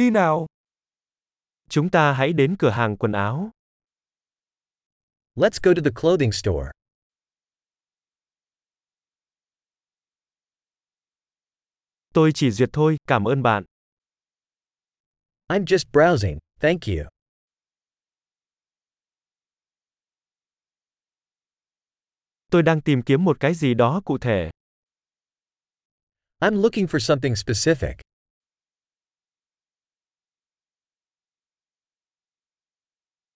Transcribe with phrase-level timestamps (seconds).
[0.00, 0.46] Đi nào.
[1.68, 3.50] Chúng ta hãy đến cửa hàng quần áo.
[5.34, 6.70] Let's go to the clothing store.
[12.14, 13.64] Tôi chỉ duyệt thôi, cảm ơn bạn.
[15.48, 17.04] I'm just browsing, thank you.
[22.50, 24.50] Tôi đang tìm kiếm một cái gì đó cụ thể.
[26.38, 28.09] I'm looking for something specific.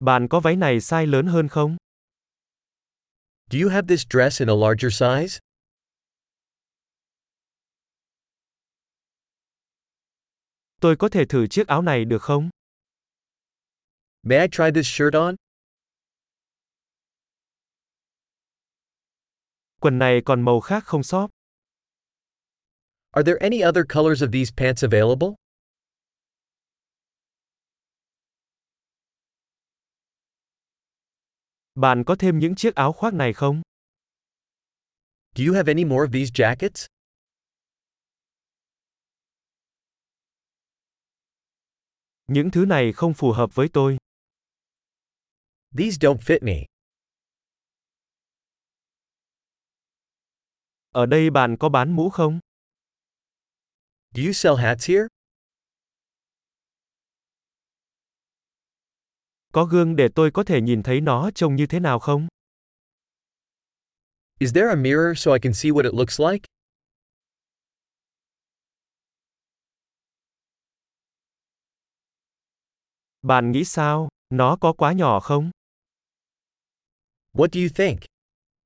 [0.00, 1.76] Bạn có váy này size lớn hơn không?
[3.50, 5.38] Do you have this dress in a larger size?
[10.80, 12.50] Tôi có thể thử chiếc áo này được không?
[14.22, 15.34] May I try this shirt on?
[19.80, 21.30] Quần này còn màu khác không shop?
[23.10, 25.28] Are there any other colors of these pants available?
[31.78, 33.62] Bạn có thêm những chiếc áo khoác này không?
[35.34, 36.86] Do you have any more of these jackets?
[42.26, 43.98] Những thứ này không phù hợp với tôi.
[45.78, 46.64] These don't fit me.
[50.90, 52.40] Ở đây bạn có bán mũ không?
[54.14, 55.06] Do you sell hats here?
[59.58, 62.26] Có gương để tôi có thể nhìn thấy nó trông như thế nào không?
[64.38, 66.48] Is there a mirror so I can see what it looks like?
[73.22, 74.08] Bạn nghĩ sao?
[74.30, 75.50] Nó có quá nhỏ không?
[77.32, 78.00] What do you think?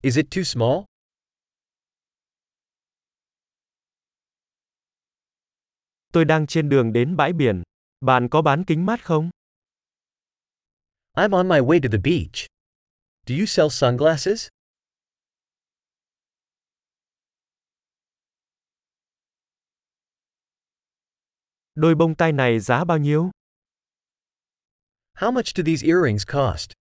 [0.02, 0.84] Is it too small?
[6.12, 7.62] Tôi đang trên đường đến bãi biển.
[8.00, 9.30] Bạn có bán kính mát không?
[11.14, 12.46] I'm on my way to the beach.
[13.26, 14.48] Do you sell sunglasses?
[21.74, 23.30] Đôi bông tai này giá bao nhiêu?
[25.14, 26.72] How much do these earrings cost?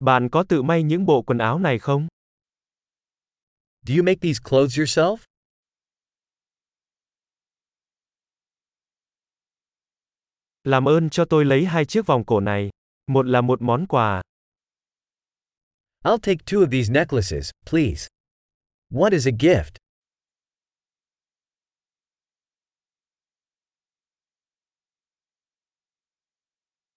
[0.00, 2.08] Bạn có tự may những bộ quần áo này không?
[3.82, 5.16] Do you make these clothes yourself?
[10.64, 12.70] Làm ơn cho tôi lấy hai chiếc vòng cổ này.
[13.06, 14.22] Một là một món quà.
[16.04, 18.08] I'll take two of these necklaces, please.
[18.90, 19.76] What is a gift?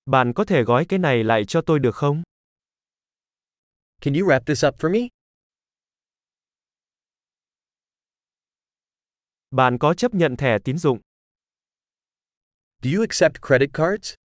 [0.06, 2.24] Bạn có thể gói cái này lại cho tôi được không?
[4.02, 5.00] Can you wrap this up for me?
[9.52, 11.00] Bạn có chấp nhận thẻ tín dụng?
[12.82, 14.16] Do you accept credit cards?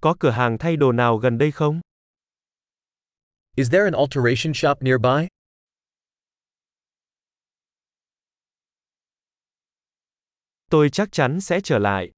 [0.00, 1.80] Có cửa hàng thay đồ nào gần đây không?
[3.56, 5.28] Is there an alteration shop nearby?
[10.70, 12.10] Tôi chắc chắn sẽ trở lại.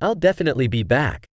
[0.00, 1.33] I'll definitely be back.